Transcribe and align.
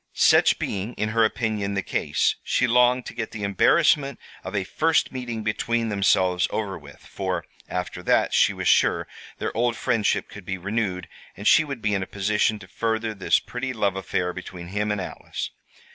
Such 0.15 0.57
being, 0.57 0.95
in 0.95 1.09
her 1.09 1.23
opinion, 1.23 1.75
the 1.75 1.83
case, 1.83 2.35
she 2.43 2.65
longed 2.65 3.05
to 3.05 3.13
get 3.13 3.29
the 3.29 3.43
embarrassment 3.43 4.17
of 4.43 4.55
a 4.55 4.63
first 4.63 5.11
meeting 5.11 5.43
between 5.43 5.89
themselves 5.89 6.47
over 6.49 6.75
with, 6.75 7.05
for, 7.05 7.45
after 7.69 8.01
that, 8.01 8.33
she 8.33 8.51
was 8.51 8.67
sure, 8.67 9.07
their 9.37 9.55
old 9.55 9.75
friendship 9.75 10.27
could 10.27 10.43
be 10.43 10.57
renewed, 10.57 11.07
and 11.37 11.47
she 11.47 11.63
would 11.63 11.83
be 11.83 11.93
in 11.93 12.01
a 12.01 12.07
position 12.07 12.57
to 12.57 12.67
further 12.67 13.13
this 13.13 13.37
pretty 13.39 13.73
love 13.73 13.95
affair 13.95 14.33
between 14.33 14.69
him 14.69 14.91
and 14.91 14.99
Alice. 14.99 15.51